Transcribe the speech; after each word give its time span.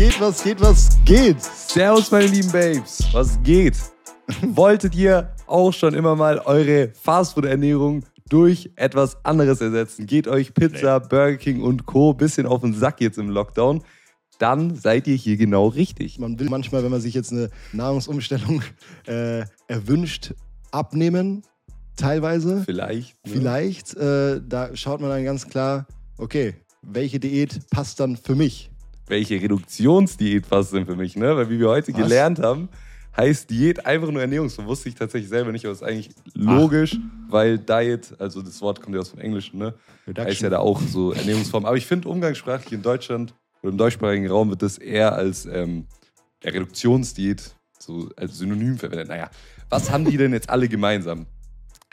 geht, 0.00 0.18
was 0.18 0.42
geht, 0.42 0.60
was 0.62 0.98
geht? 1.04 1.42
Servus, 1.42 2.10
meine 2.10 2.26
lieben 2.26 2.50
Babes. 2.50 3.04
Was 3.12 3.38
geht? 3.42 3.76
Wolltet 4.42 4.94
ihr 4.94 5.34
auch 5.46 5.74
schon 5.74 5.92
immer 5.92 6.16
mal 6.16 6.38
eure 6.38 6.90
Fastfood-Ernährung 6.94 8.02
durch 8.30 8.70
etwas 8.76 9.22
anderes 9.26 9.60
ersetzen? 9.60 10.06
Geht 10.06 10.26
euch 10.26 10.54
Pizza, 10.54 11.00
Burger 11.00 11.36
King 11.36 11.60
und 11.60 11.84
Co. 11.84 12.14
bisschen 12.14 12.46
auf 12.46 12.62
den 12.62 12.72
Sack 12.72 13.02
jetzt 13.02 13.18
im 13.18 13.28
Lockdown? 13.28 13.82
Dann 14.38 14.74
seid 14.74 15.06
ihr 15.06 15.16
hier 15.16 15.36
genau 15.36 15.66
richtig. 15.66 16.18
Man 16.18 16.38
will 16.38 16.48
manchmal, 16.48 16.82
wenn 16.82 16.90
man 16.90 17.02
sich 17.02 17.12
jetzt 17.12 17.30
eine 17.30 17.50
Nahrungsumstellung 17.74 18.62
äh, 19.06 19.44
erwünscht, 19.68 20.32
abnehmen, 20.70 21.42
teilweise. 21.96 22.62
Vielleicht. 22.64 23.22
Ne? 23.26 23.32
Vielleicht. 23.34 23.94
Äh, 23.98 24.40
da 24.48 24.74
schaut 24.74 25.02
man 25.02 25.10
dann 25.10 25.24
ganz 25.24 25.46
klar, 25.46 25.86
okay, 26.16 26.54
welche 26.80 27.20
Diät 27.20 27.68
passt 27.68 28.00
dann 28.00 28.16
für 28.16 28.34
mich? 28.34 28.70
Welche 29.10 29.42
Reduktionsdiät 29.42 30.48
passt 30.48 30.72
denn 30.72 30.86
für 30.86 30.94
mich? 30.94 31.16
Ne? 31.16 31.36
Weil 31.36 31.50
wie 31.50 31.58
wir 31.58 31.68
heute 31.68 31.92
Was? 31.92 32.00
gelernt 32.00 32.38
haben, 32.38 32.68
heißt 33.16 33.50
Diät 33.50 33.84
einfach 33.84 34.08
nur 34.10 34.20
Ernährungsform. 34.20 34.66
Wusste 34.66 34.88
ich 34.88 34.94
tatsächlich 34.94 35.28
selber 35.28 35.50
nicht, 35.50 35.64
aber 35.64 35.72
ist 35.72 35.82
eigentlich 35.82 36.10
logisch, 36.34 36.96
Ach. 36.96 37.32
weil 37.32 37.58
Diet, 37.58 38.14
also 38.20 38.40
das 38.40 38.60
Wort 38.62 38.80
kommt 38.80 38.94
ja 38.94 39.00
aus 39.00 39.10
dem 39.10 39.20
Englischen, 39.20 39.58
ne? 39.58 39.74
Reduction. 40.06 40.26
Heißt 40.26 40.42
ja 40.42 40.50
da 40.50 40.58
auch 40.58 40.80
so 40.80 41.12
Ernährungsform. 41.12 41.66
Aber 41.66 41.76
ich 41.76 41.86
finde 41.86 42.08
umgangssprachlich 42.08 42.72
in 42.72 42.82
Deutschland 42.82 43.34
oder 43.62 43.72
im 43.72 43.78
deutschsprachigen 43.78 44.28
Raum 44.28 44.50
wird 44.50 44.62
das 44.62 44.78
eher 44.78 45.12
als 45.12 45.44
ähm, 45.44 45.86
Reduktionsdiät 46.44 47.54
so 47.78 48.08
als 48.16 48.38
Synonym 48.38 48.78
verwendet. 48.78 49.08
Naja, 49.08 49.30
was 49.68 49.90
haben 49.90 50.04
die 50.04 50.16
denn 50.16 50.32
jetzt 50.32 50.48
alle 50.48 50.68
gemeinsam? 50.68 51.26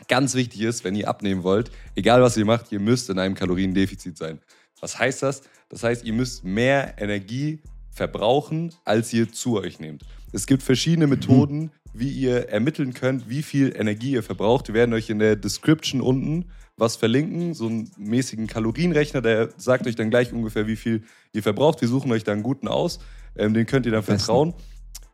Ganz 0.07 0.35
wichtig 0.35 0.61
ist, 0.61 0.83
wenn 0.83 0.95
ihr 0.95 1.09
abnehmen 1.09 1.43
wollt, 1.43 1.71
egal 1.95 2.21
was 2.21 2.37
ihr 2.37 2.45
macht, 2.45 2.71
ihr 2.71 2.79
müsst 2.79 3.09
in 3.09 3.17
einem 3.17 3.33
Kaloriendefizit 3.33 4.17
sein. 4.17 4.39
Was 4.79 4.99
heißt 4.99 5.23
das? 5.23 5.41
Das 5.69 5.83
heißt, 5.83 6.05
ihr 6.05 6.13
müsst 6.13 6.43
mehr 6.43 6.95
Energie 6.99 7.59
verbrauchen, 7.91 8.73
als 8.85 9.11
ihr 9.13 9.31
zu 9.31 9.57
euch 9.57 9.79
nehmt. 9.79 10.03
Es 10.31 10.45
gibt 10.45 10.63
verschiedene 10.63 11.07
Methoden, 11.07 11.71
wie 11.93 12.09
ihr 12.09 12.49
ermitteln 12.49 12.93
könnt, 12.93 13.29
wie 13.29 13.41
viel 13.41 13.75
Energie 13.75 14.11
ihr 14.11 14.23
verbraucht. 14.23 14.67
Wir 14.67 14.75
werden 14.75 14.93
euch 14.93 15.09
in 15.09 15.19
der 15.19 15.35
Description 15.35 16.01
unten 16.01 16.45
was 16.77 16.95
verlinken, 16.95 17.55
so 17.55 17.65
einen 17.65 17.89
mäßigen 17.97 18.45
Kalorienrechner, 18.45 19.21
der 19.21 19.49
sagt 19.57 19.87
euch 19.87 19.95
dann 19.95 20.11
gleich 20.11 20.31
ungefähr, 20.31 20.67
wie 20.67 20.75
viel 20.75 21.03
ihr 21.33 21.41
verbraucht. 21.41 21.81
Wir 21.81 21.87
suchen 21.87 22.11
euch 22.11 22.23
da 22.23 22.33
einen 22.33 22.43
guten 22.43 22.67
aus, 22.67 22.99
ähm, 23.35 23.55
den 23.55 23.65
könnt 23.65 23.87
ihr 23.87 23.91
dann 23.91 24.03
vertrauen. 24.03 24.53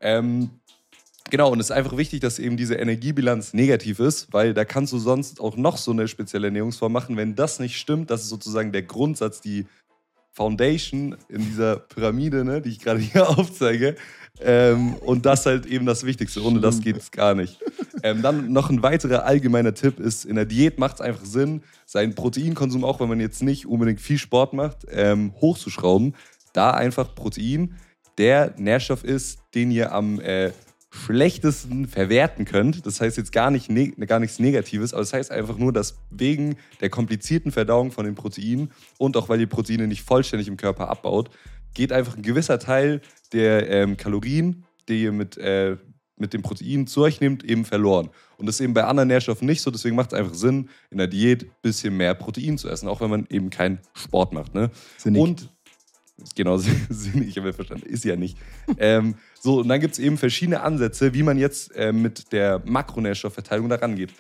Ähm, 0.02 0.50
Genau, 1.30 1.52
und 1.52 1.60
es 1.60 1.68
ist 1.68 1.72
einfach 1.72 1.98
wichtig, 1.98 2.20
dass 2.20 2.38
eben 2.38 2.58
diese 2.58 2.76
Energiebilanz 2.76 3.54
negativ 3.54 4.00
ist, 4.00 4.32
weil 4.32 4.54
da 4.54 4.66
kannst 4.66 4.94
du 4.94 5.00
sonst 5.00 5.40
auch 5.40 5.56
noch 5.56 5.78
so 5.78 5.92
eine 5.92 6.08
spezielle 6.08 6.48
Ernährungsform 6.48 6.92
machen. 6.92 7.18
Wenn 7.18 7.36
das 7.36 7.60
nicht 7.60 7.78
stimmt, 7.78 8.12
das 8.12 8.24
ist 8.24 8.30
sozusagen 8.30 8.72
der 8.72 8.84
Grundsatz, 8.84 9.42
die 9.42 9.66
Foundation 10.34 11.16
in 11.30 11.46
dieser 11.46 11.78
Pyramide, 11.78 12.44
ne, 12.44 12.62
die 12.62 12.70
ich 12.70 12.80
gerade 12.80 13.00
hier 13.00 13.30
aufzeige. 13.38 13.96
Ähm, 14.42 14.96
und 14.96 15.26
das 15.26 15.46
halt 15.46 15.68
eben 15.68 15.86
das 15.86 16.06
Wichtigste. 16.06 16.44
Ohne 16.44 16.60
das 16.60 16.82
geht 16.82 16.98
es 16.98 17.12
gar 17.12 17.36
nicht. 17.36 17.60
Ähm, 18.02 18.22
dann 18.24 18.52
noch 18.52 18.70
ein 18.70 18.82
weiterer 18.82 19.26
allgemeiner 19.26 19.76
Tipp 19.76 20.00
ist, 20.00 20.26
in 20.26 20.36
der 20.36 20.46
Diät 20.46 20.80
macht 20.80 20.96
es 20.96 21.02
einfach 21.02 21.24
Sinn, 21.24 21.62
seinen 21.86 22.16
Proteinkonsum, 22.16 22.84
auch 22.84 23.00
wenn 23.00 23.10
man 23.10 23.20
jetzt 23.20 23.44
nicht 23.44 23.68
unbedingt 23.68 24.02
viel 24.02 24.18
Sport 24.18 24.54
macht, 24.54 24.88
ähm, 24.90 25.34
hochzuschrauben. 25.40 26.16
Da 26.52 26.72
einfach 26.72 27.14
Protein 27.14 27.76
der 28.18 28.54
Nährstoff 28.58 29.04
ist, 29.04 29.40
den 29.54 29.72
ihr 29.72 29.92
am 29.92 30.20
äh, 30.20 30.52
schlechtesten 30.94 31.88
verwerten 31.88 32.46
könnt. 32.46 32.86
Das 32.86 33.02
heißt 33.02 33.18
jetzt 33.18 33.32
gar, 33.32 33.50
nicht 33.50 33.70
gar 34.08 34.20
nichts 34.20 34.40
Negatives, 34.40 34.94
aber 34.94 35.02
das 35.02 35.12
heißt 35.12 35.32
einfach 35.32 35.58
nur, 35.58 35.74
dass 35.74 35.98
wegen 36.12 36.56
der 36.82 36.90
komplizierten 36.90 37.52
Verdauung 37.52 37.92
von 37.92 38.06
den 38.06 38.16
Proteinen 38.16 38.72
und 39.00 39.18
auch 39.18 39.28
weil 39.28 39.40
die 39.40 39.48
Proteine 39.48 39.88
nicht 39.88 40.04
vollständig 40.04 40.48
im 40.48 40.56
Körper 40.56 40.90
abbaut, 40.90 41.32
geht 41.74 41.92
einfach 41.92 42.16
ein 42.16 42.22
gewisser 42.22 42.60
Teil 42.60 43.02
der 43.34 43.70
ähm, 43.70 43.98
Kalorien, 43.98 44.66
die 44.88 45.04
ihr 45.04 45.12
mit, 45.12 45.36
äh, 45.38 45.78
mit 46.18 46.34
dem 46.34 46.44
Protein 46.44 46.86
zu 46.86 47.02
euch 47.02 47.20
nehmt, 47.20 47.44
eben 47.44 47.66
verloren. 47.66 48.10
Und 48.38 48.46
das 48.46 48.56
ist 48.56 48.62
eben 48.62 48.76
bei 48.76 48.84
anderen 48.84 49.08
Nährstoffen 49.08 49.48
nicht 49.48 49.62
so, 49.62 49.72
deswegen 49.72 49.96
macht 49.96 50.14
es 50.14 50.20
einfach 50.20 50.36
Sinn, 50.36 50.70
in 50.92 51.00
der 51.00 51.08
Diät 51.08 51.44
ein 51.44 51.52
bisschen 51.64 51.98
mehr 51.98 52.14
Protein 52.14 52.60
zu 52.60 52.70
essen, 52.70 52.88
auch 52.88 53.02
wenn 53.02 53.10
man 53.10 53.26
eben 53.32 53.50
keinen 53.50 53.80
Sport 53.96 54.32
macht. 54.32 54.54
Ne? 54.54 54.70
Und 55.22 55.50
genau, 56.36 56.58
sinnig, 56.58 57.38
habe 57.38 57.50
ich 57.50 57.56
verstanden, 57.56 57.86
ist 57.88 58.04
ja 58.06 58.16
nicht. 58.16 58.38
ähm, 58.78 59.16
so, 59.40 59.60
und 59.60 59.68
dann 59.68 59.80
gibt 59.80 59.94
es 59.94 60.00
eben 60.00 60.18
verschiedene 60.18 60.62
Ansätze, 60.62 61.14
wie 61.14 61.24
man 61.24 61.38
jetzt 61.38 61.76
äh, 61.76 61.92
mit 61.92 62.32
der 62.32 62.62
Makronährstoffverteilung 62.66 63.70
da 63.70 63.76
rangeht. 63.76 64.12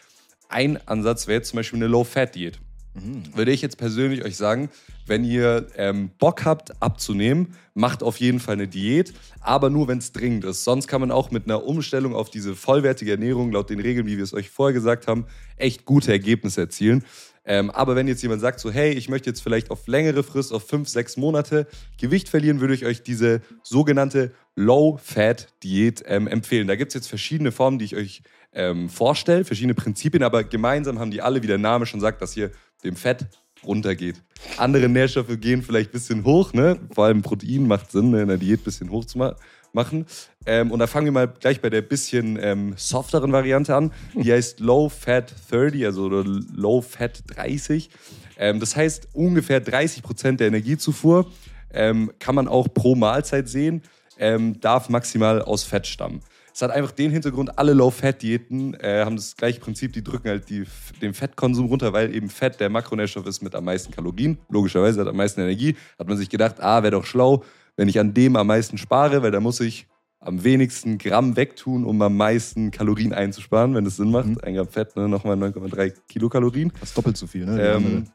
Ein 0.50 0.80
Ansatz 0.88 1.28
wäre 1.28 1.38
jetzt 1.38 1.50
zum 1.50 1.58
Beispiel 1.58 1.80
eine 1.80 1.88
Low-Fat-Diät. 1.88 2.59
Mhm. 2.96 3.24
Würde 3.36 3.52
ich 3.52 3.62
jetzt 3.62 3.78
persönlich 3.78 4.24
euch 4.24 4.38
sagen, 4.38 4.70
wenn 5.08 5.24
ihr 5.24 5.68
ähm, 5.78 6.12
Bock 6.20 6.46
habt 6.46 6.82
abzunehmen, 6.82 7.56
macht 7.74 8.03
auf 8.03 8.18
jeden 8.18 8.40
Fall 8.40 8.53
eine 8.53 8.68
Diät, 8.68 9.14
aber 9.42 9.70
nur 9.70 9.88
wenn 9.88 9.98
es 9.98 10.12
dringend 10.12 10.46
ist. 10.46 10.64
Sonst 10.64 10.88
kann 10.88 11.02
man 11.02 11.12
auch 11.12 11.32
mit 11.32 11.46
einer 11.46 11.66
Umstellung 11.66 12.16
auf 12.16 12.30
diese 12.30 12.56
vollwertige 12.56 13.12
Ernährung, 13.12 13.52
laut 13.52 13.70
den 13.70 13.80
Regeln, 13.80 14.06
wie 14.06 14.18
wir 14.18 14.24
es 14.24 14.34
euch 14.34 14.50
vorher 14.50 14.74
gesagt 14.74 15.08
haben, 15.08 15.26
echt 15.58 15.86
gute 15.86 16.12
Ergebnisse 16.12 16.62
erzielen. 16.62 17.03
Ähm, 17.46 17.70
aber 17.72 17.96
wenn 17.96 18.08
jetzt 18.08 18.22
jemand 18.22 18.42
sagt, 18.42 18.59
so, 18.59 18.72
hey, 18.72 18.92
ich 18.92 19.09
möchte 19.09 19.30
jetzt 19.30 19.42
vielleicht 19.42 19.70
auf 19.70 19.88
längere 19.88 20.24
Frist, 20.24 20.54
auf 20.54 20.68
fünf, 20.68 20.88
sechs 20.88 21.18
Monate 21.18 21.68
Gewicht 22.00 22.30
verlieren, 22.30 22.62
würde 22.62 22.74
ich 22.74 22.86
euch 22.86 23.04
diese 23.04 23.42
sogenannte 23.64 24.31
Low-Fat-Diät 24.56 26.03
ähm, 26.08 26.28
empfehlen. 26.28 26.68
Da 26.68 26.76
gibt 26.76 26.90
es 26.90 26.96
jetzt 26.96 27.08
verschiedene 27.08 27.52
Formen, 27.52 27.80
die 27.80 27.86
ich 27.86 27.96
euch 27.96 28.22
ähm, 28.53 28.90
vorstelle, 28.90 29.44
verschiedene 29.44 29.74
Prinzipien, 29.74 30.24
aber 30.24 30.44
gemeinsam 30.44 31.00
haben 31.00 31.12
die 31.12 31.22
alle, 31.22 31.44
wie 31.44 31.48
der 31.48 31.58
Name 31.58 31.86
schon 31.86 32.00
sagt, 32.00 32.22
dass 32.22 32.34
hier 32.34 32.52
dem 32.84 32.96
Fett 32.96 33.26
runtergeht. 33.66 34.22
Andere 34.58 34.88
Nährstoffe 34.88 35.40
gehen 35.40 35.64
vielleicht 35.64 35.90
ein 35.90 35.94
bisschen 35.94 36.24
hoch, 36.24 36.53
ne? 36.53 36.80
vor 36.94 37.06
allem 37.06 37.22
Protein 37.22 37.68
macht 37.68 37.92
Sinn, 37.92 38.12
ne? 38.12 38.22
in 38.22 38.28
der 38.28 38.38
Diät 38.38 38.62
ein 38.62 38.64
bisschen 38.64 38.90
hoch 38.90 39.06
zu 39.06 39.18
machen 39.18 39.36
machen. 39.74 40.06
Ähm, 40.46 40.72
und 40.72 40.80
da 40.80 40.88
fangen 40.88 41.06
wir 41.06 41.12
mal 41.12 41.28
gleich 41.28 41.62
bei 41.62 41.70
der 41.70 41.81
bisschen 41.81 42.38
ähm, 42.42 42.74
softeren 42.76 43.31
Variante 43.31 43.76
an. 43.76 43.92
Die 44.14 44.31
heißt 44.31 44.59
Low 44.59 44.90
Fat 44.90 45.34
30, 45.50 45.86
also 45.86 46.08
Low 46.09 46.81
Fat 46.81 47.24
30. 47.36 47.90
Ähm, 48.38 48.59
das 48.59 48.76
heißt, 48.76 49.09
ungefähr 49.14 49.59
30 49.59 50.03
Prozent 50.03 50.40
der 50.40 50.48
Energiezufuhr 50.48 51.32
ähm, 51.72 52.12
kann 52.20 52.36
man 52.36 52.48
auch 52.48 52.68
pro 52.74 52.96
Mahlzeit 52.96 53.48
sehen, 53.48 53.82
ähm, 54.20 54.59
darf 54.59 54.90
maximal 54.90 55.42
aus 55.42 55.64
Fett 55.64 55.88
stammen. 55.88 56.22
Es 56.53 56.62
hat 56.62 56.70
einfach 56.70 56.92
den 56.92 57.09
Hintergrund, 57.09 57.58
alle 57.58 57.74
Low-Fat-Diäten 57.74 58.76
äh, 58.76 59.03
haben 59.03 59.16
das 59.16 59.36
gleiche 59.36 59.59
Prinzip, 59.59 59.92
die 59.94 60.03
drücken 60.03 60.30
halt 60.30 60.50
die, 60.50 60.66
den 61.02 61.16
Fettkonsum 61.16 61.66
runter, 61.66 61.94
weil 61.94 62.14
eben 62.14 62.30
Fett 62.30 62.59
der 62.59 62.70
Makronährstoff 62.70 63.26
ist 63.26 63.42
mit 63.42 63.56
am 63.56 63.66
meisten 63.66 63.92
Kalorien. 63.92 64.38
Logischerweise 64.50 65.02
hat 65.02 65.08
am 65.08 65.16
meisten 65.16 65.42
Energie. 65.42 65.76
Hat 65.98 66.08
man 66.08 66.16
sich 66.16 66.30
gedacht, 66.30 66.58
ah, 66.59 66.84
wäre 66.84 66.92
doch 66.92 67.06
schlau, 67.06 67.44
wenn 67.76 67.88
ich 67.88 68.00
an 68.00 68.14
dem 68.14 68.36
am 68.36 68.46
meisten 68.46 68.78
spare, 68.78 69.24
weil 69.24 69.32
da 69.32 69.40
muss 69.40 69.59
ich 69.62 69.88
am 70.25 70.44
wenigsten 70.44 70.97
Gramm 70.97 71.35
wegtun, 71.35 71.84
um 71.84 72.01
am 72.01 72.16
meisten 72.16 72.72
Kalorien 72.72 73.13
einzusparen, 73.13 73.75
wenn 73.75 73.85
es 73.85 73.97
Sinn 73.97 74.11
macht. 74.11 74.28
Mhm. 74.28 74.38
Ein 74.41 74.56
Gramm 74.56 74.67
Fett, 74.67 74.95
ne, 74.95 75.07
nochmal 75.07 75.35
9,3 75.35 75.94
Kilokalorien. 76.07 76.72
Fast 76.72 76.97
doppelt 76.97 77.17
so 77.17 77.28
viel, 77.28 77.45
ne? 77.45 77.61
Ähm, 77.61 78.06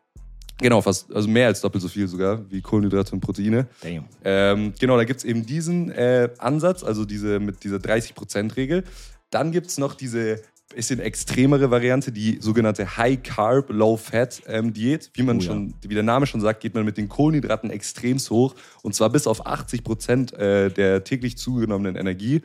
genau, 0.58 0.80
fast, 0.80 1.12
also 1.14 1.28
mehr 1.28 1.46
als 1.46 1.60
doppelt 1.60 1.82
so 1.82 1.88
viel 1.88 2.08
sogar, 2.08 2.50
wie 2.50 2.60
Kohlenhydrate 2.60 3.12
und 3.12 3.20
Proteine. 3.20 3.69
Damn. 3.82 4.04
Ähm, 4.24 4.72
genau, 4.78 4.96
da 4.96 5.04
gibt 5.04 5.19
es 5.19 5.24
eben 5.24 5.44
diesen 5.44 5.91
äh, 5.91 6.30
Ansatz, 6.38 6.82
also 6.82 7.04
diese 7.04 7.41
mit 7.41 7.62
dieser 7.64 7.76
30%-Regel. 7.76 8.84
Dann 9.30 9.52
gibt 9.52 9.66
es 9.66 9.78
noch 9.78 9.94
diese 9.94 10.40
bisschen 10.75 11.01
extremere 11.01 11.71
Variante, 11.71 12.12
die 12.12 12.39
sogenannte 12.41 12.97
High 12.97 13.23
Carb, 13.23 13.71
Low 13.71 13.97
Fat 13.97 14.43
ähm, 14.47 14.73
Diät. 14.73 15.11
Wie 15.15 15.23
man 15.23 15.39
oh, 15.39 15.41
schon, 15.41 15.69
ja. 15.69 15.91
wie 15.91 15.95
der 15.95 16.03
Name 16.03 16.27
schon 16.27 16.41
sagt, 16.41 16.61
geht 16.61 16.75
man 16.75 16.84
mit 16.84 16.97
den 16.97 17.09
Kohlenhydraten 17.09 17.71
extremst 17.71 18.31
hoch 18.31 18.55
und 18.83 18.95
zwar 18.95 19.11
bis 19.11 19.27
auf 19.27 19.47
80 19.47 19.84
Prozent 19.84 20.33
äh, 20.34 20.71
der 20.71 21.05
täglich 21.05 21.39
zugenommenen 21.39 21.97
Energie. 21.97 22.43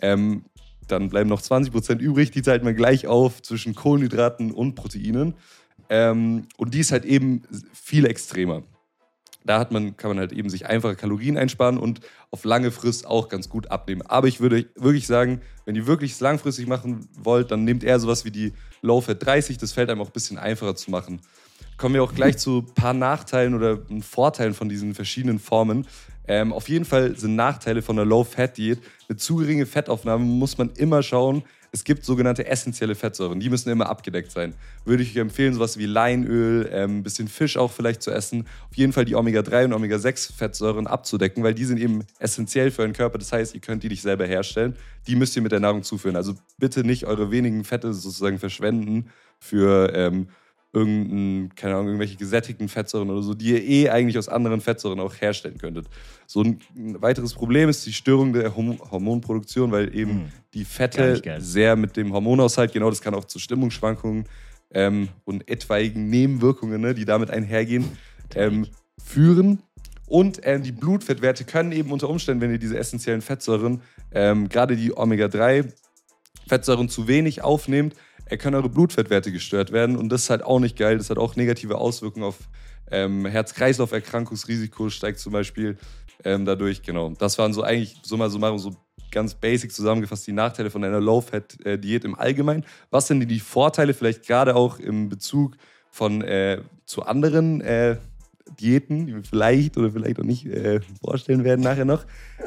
Ähm, 0.00 0.44
dann 0.86 1.08
bleiben 1.08 1.28
noch 1.28 1.42
20 1.42 1.72
Prozent 1.72 2.00
übrig, 2.00 2.30
die 2.30 2.42
teilt 2.42 2.62
man 2.62 2.76
gleich 2.76 3.06
auf 3.06 3.42
zwischen 3.42 3.74
Kohlenhydraten 3.74 4.52
und 4.52 4.74
Proteinen. 4.76 5.34
Ähm, 5.88 6.46
und 6.56 6.74
die 6.74 6.80
ist 6.80 6.92
halt 6.92 7.04
eben 7.04 7.42
viel 7.72 8.06
extremer 8.06 8.62
da 9.46 9.58
hat 9.58 9.72
man, 9.72 9.96
kann 9.96 10.10
man 10.10 10.18
halt 10.18 10.32
eben 10.32 10.50
sich 10.50 10.66
einfache 10.66 10.96
Kalorien 10.96 11.38
einsparen 11.38 11.78
und 11.78 12.00
auf 12.30 12.44
lange 12.44 12.70
Frist 12.70 13.06
auch 13.06 13.28
ganz 13.28 13.48
gut 13.48 13.70
abnehmen. 13.70 14.02
Aber 14.02 14.28
ich 14.28 14.40
würde 14.40 14.66
wirklich 14.74 15.06
sagen, 15.06 15.40
wenn 15.64 15.76
ihr 15.76 15.86
wirklich 15.86 16.12
es 16.12 16.20
langfristig 16.20 16.66
machen 16.66 17.08
wollt, 17.22 17.50
dann 17.50 17.64
nehmt 17.64 17.84
eher 17.84 17.98
sowas 18.00 18.24
wie 18.24 18.30
die 18.30 18.52
Low 18.82 19.00
Fat 19.00 19.24
30. 19.24 19.58
Das 19.58 19.72
fällt 19.72 19.90
einem 19.90 20.00
auch 20.00 20.08
ein 20.08 20.12
bisschen 20.12 20.38
einfacher 20.38 20.74
zu 20.76 20.90
machen. 20.90 21.20
Kommen 21.76 21.94
wir 21.94 22.02
auch 22.02 22.14
gleich 22.14 22.38
zu 22.38 22.64
ein 22.68 22.74
paar 22.74 22.94
Nachteilen 22.94 23.54
oder 23.54 23.78
Vorteilen 24.00 24.54
von 24.54 24.68
diesen 24.68 24.94
verschiedenen 24.94 25.38
Formen. 25.38 25.86
Ähm, 26.28 26.52
auf 26.52 26.68
jeden 26.68 26.84
Fall 26.84 27.16
sind 27.16 27.36
Nachteile 27.36 27.82
von 27.82 27.96
der 27.96 28.04
Low 28.04 28.24
Fat 28.24 28.56
Diät. 28.56 28.80
Eine 29.08 29.16
zu 29.16 29.36
geringe 29.36 29.66
Fettaufnahme 29.66 30.24
muss 30.24 30.58
man 30.58 30.70
immer 30.70 31.02
schauen, 31.02 31.44
es 31.76 31.84
gibt 31.84 32.06
sogenannte 32.06 32.46
essentielle 32.46 32.94
Fettsäuren, 32.94 33.38
die 33.38 33.50
müssen 33.50 33.68
immer 33.68 33.90
abgedeckt 33.90 34.32
sein. 34.32 34.54
Würde 34.86 35.02
ich 35.02 35.10
euch 35.10 35.16
empfehlen, 35.18 35.52
sowas 35.52 35.76
wie 35.76 35.84
Leinöl, 35.84 36.66
ein 36.72 36.90
ähm, 36.90 37.02
bisschen 37.02 37.28
Fisch 37.28 37.58
auch 37.58 37.70
vielleicht 37.70 38.02
zu 38.02 38.10
essen. 38.10 38.46
Auf 38.70 38.76
jeden 38.76 38.94
Fall 38.94 39.04
die 39.04 39.14
Omega-3 39.14 39.66
und 39.66 39.74
Omega-6-Fettsäuren 39.74 40.86
abzudecken, 40.86 41.44
weil 41.44 41.52
die 41.52 41.66
sind 41.66 41.78
eben 41.78 42.04
essentiell 42.18 42.70
für 42.70 42.80
euren 42.80 42.94
Körper. 42.94 43.18
Das 43.18 43.30
heißt, 43.30 43.54
ihr 43.54 43.60
könnt 43.60 43.82
die 43.82 43.90
nicht 43.90 44.00
selber 44.00 44.24
herstellen. 44.24 44.74
Die 45.06 45.16
müsst 45.16 45.36
ihr 45.36 45.42
mit 45.42 45.52
der 45.52 45.60
Nahrung 45.60 45.82
zuführen. 45.82 46.16
Also 46.16 46.32
bitte 46.56 46.82
nicht 46.82 47.04
eure 47.04 47.30
wenigen 47.30 47.62
Fette 47.64 47.92
sozusagen 47.92 48.38
verschwenden 48.38 49.10
für 49.38 49.92
ähm, 49.94 50.28
irgendein, 50.76 51.54
keine 51.56 51.74
Ahnung, 51.74 51.86
irgendwelche 51.86 52.16
gesättigten 52.16 52.68
Fettsäuren 52.68 53.08
oder 53.08 53.22
so, 53.22 53.32
die 53.32 53.52
ihr 53.52 53.64
eh 53.64 53.88
eigentlich 53.88 54.18
aus 54.18 54.28
anderen 54.28 54.60
Fettsäuren 54.60 55.00
auch 55.00 55.14
herstellen 55.18 55.56
könntet. 55.56 55.86
So 56.26 56.42
ein 56.42 56.60
weiteres 56.76 57.32
Problem 57.32 57.70
ist 57.70 57.86
die 57.86 57.94
Störung 57.94 58.34
der 58.34 58.54
Hormonproduktion, 58.54 59.72
weil 59.72 59.94
eben 59.96 60.12
mhm. 60.12 60.28
die 60.52 60.66
Fette 60.66 61.22
sehr 61.38 61.76
mit 61.76 61.96
dem 61.96 62.12
Hormonaushalt, 62.12 62.74
genau 62.74 62.90
das 62.90 63.00
kann 63.00 63.14
auch 63.14 63.24
zu 63.24 63.38
Stimmungsschwankungen 63.38 64.26
ähm, 64.72 65.08
und 65.24 65.48
etwaigen 65.48 66.10
Nebenwirkungen, 66.10 66.80
ne, 66.82 66.94
die 66.94 67.06
damit 67.06 67.30
einhergehen, 67.30 67.86
ähm, 68.34 68.66
führen. 69.02 69.60
Und 70.06 70.40
ähm, 70.42 70.62
die 70.62 70.72
Blutfettwerte 70.72 71.44
können 71.44 71.72
eben 71.72 71.90
unter 71.90 72.10
Umständen, 72.10 72.42
wenn 72.42 72.52
ihr 72.52 72.58
diese 72.58 72.78
essentiellen 72.78 73.22
Fettsäuren, 73.22 73.80
ähm, 74.12 74.50
gerade 74.50 74.76
die 74.76 74.96
Omega-3-Fettsäuren 74.96 76.90
zu 76.90 77.08
wenig 77.08 77.42
aufnehmt, 77.42 77.94
können 78.36 78.56
eure 78.56 78.68
Blutfettwerte 78.68 79.30
gestört 79.30 79.72
werden. 79.72 79.96
Und 79.96 80.08
das 80.08 80.24
ist 80.24 80.30
halt 80.30 80.42
auch 80.42 80.58
nicht 80.58 80.76
geil. 80.76 80.98
Das 80.98 81.10
hat 81.10 81.18
auch 81.18 81.36
negative 81.36 81.78
Auswirkungen 81.78 82.24
auf 82.24 82.36
ähm, 82.90 83.26
Herz-Kreislauf-Erkrankungsrisiko, 83.26 84.88
steigt 84.90 85.18
zum 85.18 85.32
Beispiel 85.32 85.76
ähm, 86.24 86.44
dadurch. 86.44 86.82
Genau. 86.82 87.10
Das 87.18 87.38
waren 87.38 87.52
so 87.52 87.62
eigentlich 87.62 87.96
summa 88.02 88.28
summarum 88.28 88.58
so 88.58 88.74
ganz 89.10 89.34
basic 89.34 89.72
zusammengefasst 89.72 90.26
die 90.26 90.32
Nachteile 90.32 90.70
von 90.70 90.82
einer 90.82 91.00
Low-Fat-Diät 91.00 92.04
im 92.04 92.16
Allgemeinen. 92.16 92.64
Was 92.90 93.06
sind 93.06 93.26
die 93.28 93.40
Vorteile 93.40 93.94
vielleicht 93.94 94.26
gerade 94.26 94.56
auch 94.56 94.78
im 94.78 95.08
Bezug 95.08 95.56
von 95.90 96.22
äh, 96.22 96.60
zu 96.84 97.04
anderen 97.04 97.60
äh, 97.60 97.96
Diäten, 98.60 99.06
die 99.06 99.14
wir 99.14 99.24
vielleicht 99.24 99.76
oder 99.76 99.90
vielleicht 99.90 100.18
auch 100.18 100.24
nicht 100.24 100.46
äh, 100.46 100.80
vorstellen 101.04 101.44
werden 101.44 101.62
nachher 101.62 101.84
noch. 101.84 102.04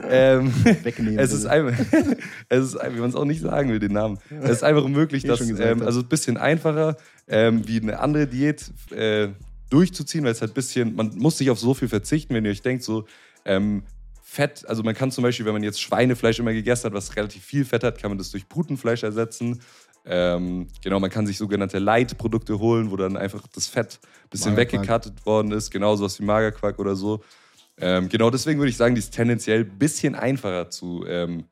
Ähm, 0.09 0.53
Wegnehmen. 0.83 1.19
Es 1.19 1.33
ist 1.33 1.45
einfach, 1.45 1.77
es 2.49 2.65
ist, 2.65 2.75
wie 2.75 2.99
man 2.99 3.09
es 3.09 3.15
auch 3.15 3.25
nicht 3.25 3.41
sagen 3.41 3.69
will, 3.69 3.79
den 3.79 3.93
Namen. 3.93 4.17
Es 4.41 4.51
ist 4.51 4.63
einfach 4.63 4.87
möglich, 4.87 5.23
dass, 5.23 5.41
ähm, 5.41 5.81
also 5.81 5.99
ein 5.99 6.07
bisschen 6.07 6.37
einfacher, 6.37 6.97
ähm, 7.27 7.67
wie 7.67 7.81
eine 7.81 7.99
andere 7.99 8.27
Diät 8.27 8.71
äh, 8.91 9.29
durchzuziehen, 9.69 10.23
weil 10.23 10.31
es 10.31 10.41
halt 10.41 10.51
ein 10.51 10.55
bisschen, 10.55 10.95
man 10.95 11.15
muss 11.17 11.39
nicht 11.39 11.49
auf 11.49 11.59
so 11.59 11.73
viel 11.73 11.89
verzichten, 11.89 12.33
wenn 12.33 12.45
ihr 12.45 12.51
euch 12.51 12.61
denkt, 12.61 12.83
so 12.83 13.05
ähm, 13.45 13.83
Fett, 14.23 14.63
also 14.67 14.83
man 14.83 14.93
kann 14.93 15.11
zum 15.11 15.23
Beispiel, 15.23 15.45
wenn 15.47 15.53
man 15.53 15.63
jetzt 15.63 15.81
Schweinefleisch 15.81 16.37
immer 16.37 16.53
gegessen 16.53 16.85
hat, 16.85 16.93
was 16.93 17.15
relativ 17.15 17.43
viel 17.43 17.65
Fett 17.65 17.83
hat, 17.83 17.99
kann 17.99 18.11
man 18.11 18.19
das 18.19 18.29
durch 18.29 18.47
Putenfleisch 18.47 19.01
ersetzen. 19.01 19.61
Ähm, 20.05 20.67
genau, 20.83 20.99
man 20.99 21.09
kann 21.09 21.27
sich 21.27 21.37
sogenannte 21.37 21.79
Light-Produkte 21.79 22.59
holen, 22.59 22.91
wo 22.91 22.97
dann 22.97 23.17
einfach 23.17 23.43
das 23.53 23.67
Fett 23.67 23.99
ein 24.03 24.29
bisschen 24.29 24.55
weggekattet 24.55 25.25
worden 25.25 25.51
ist, 25.51 25.71
genauso 25.71 26.03
was 26.03 26.19
wie 26.19 26.23
Magerquark 26.23 26.79
oder 26.79 26.95
so. 26.95 27.21
Ähm, 27.77 28.09
genau 28.09 28.29
deswegen 28.29 28.59
würde 28.59 28.69
ich 28.69 28.77
sagen, 28.77 28.95
die 28.95 28.99
ist 28.99 29.13
tendenziell 29.13 29.61
ein 29.61 29.77
bisschen 29.77 30.15
einfacher 30.15 30.69
zu, 30.69 31.05
ähm, 31.07 31.45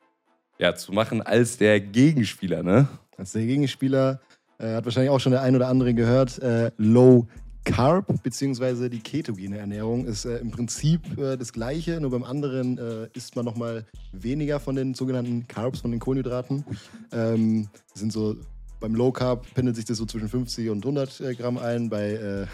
ja, 0.58 0.76
zu 0.76 0.92
machen 0.92 1.22
als 1.22 1.58
der 1.58 1.80
Gegenspieler, 1.80 2.64
ne? 2.64 2.88
Als 3.18 3.32
der 3.32 3.46
Gegenspieler 3.46 4.20
äh, 4.60 4.74
hat 4.76 4.86
wahrscheinlich 4.86 5.12
auch 5.12 5.20
schon 5.20 5.32
der 5.32 5.42
ein 5.42 5.56
oder 5.56 5.68
andere 5.68 5.94
gehört, 5.94 6.40
äh, 6.40 6.72
Low 6.78 7.28
Carb 7.64 8.24
bzw. 8.24 8.90
die 8.90 9.00
ketogene 9.00 9.58
Ernährung 9.58 10.06
ist 10.06 10.26
äh, 10.26 10.38
im 10.38 10.52
Prinzip 10.52 11.18
äh, 11.18 11.38
das 11.38 11.54
gleiche, 11.54 12.00
nur 12.00 12.12
beim 12.12 12.24
anderen 12.24 12.78
äh, 12.78 13.10
isst 13.14 13.36
man 13.36 13.46
nochmal 13.46 13.86
weniger 14.12 14.60
von 14.60 14.76
den 14.76 14.94
sogenannten 14.94 15.48
Carbs, 15.48 15.82
von 15.82 15.92
den 15.92 16.00
Kohlenhydraten. 16.00 16.64
Ähm, 17.12 17.68
sind 17.94 18.14
so 18.14 18.36
beim 18.80 18.96
Low 18.96 19.12
Carb 19.12 19.46
pendelt 19.54 19.76
sich 19.76 19.86
das 19.86 19.98
so 19.98 20.06
zwischen 20.06 20.30
50 20.30 20.70
und 20.70 20.86
100 20.86 21.22
äh, 21.22 21.36
Gramm 21.36 21.58
ein. 21.58 21.90
Bei 21.90 22.12
äh, 22.12 22.48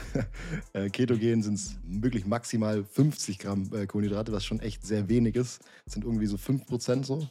äh, 0.74 0.90
Ketogen 0.90 1.44
sind 1.44 1.56
es 1.56 1.76
wirklich 1.86 2.26
maximal 2.26 2.84
50 2.84 3.40
Gramm 3.40 3.70
Kohlenhydrate, 3.88 4.32
was 4.32 4.46
schon 4.46 4.60
echt 4.60 4.86
sehr 4.86 5.10
wenig 5.10 5.36
ist. 5.36 5.62
Das 5.86 5.94
sind 5.94 6.06
irgendwie 6.06 6.28
so 6.28 6.38
5 6.38 6.66
Prozent 6.66 7.06
so 7.06 7.28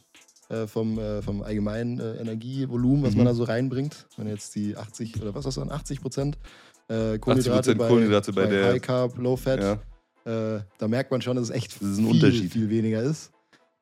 vom, 0.67 0.99
vom 1.23 1.41
allgemeinen 1.41 1.99
Energievolumen, 1.99 3.01
was 3.03 3.11
mhm. 3.13 3.19
man 3.19 3.25
da 3.25 3.33
so 3.33 3.43
reinbringt. 3.43 4.07
Wenn 4.17 4.27
jetzt 4.27 4.53
die 4.53 4.75
80 4.75 5.19
oder 5.19 5.33
was 5.33 5.45
hast 5.45 5.57
du 5.57 5.61
an 5.61 5.71
80 5.71 6.01
Prozent 6.01 6.37
äh, 6.87 7.17
Kohlenhydrate, 7.17 7.75
bei, 7.75 7.87
Kohlenhydrate 7.87 8.33
bei, 8.33 8.43
bei 8.43 8.49
der 8.49 8.65
High 8.73 8.81
Carb, 8.81 9.17
Low 9.17 9.35
Fat. 9.35 9.59
Ja. 9.59 10.55
Äh, 10.55 10.61
da 10.77 10.87
merkt 10.87 11.11
man 11.11 11.21
schon, 11.21 11.35
dass 11.35 11.49
es 11.49 11.55
echt 11.55 11.81
das 11.81 11.97
viel, 11.97 12.07
Unterschied. 12.07 12.51
viel 12.51 12.69
weniger 12.69 13.01
ist. 13.01 13.31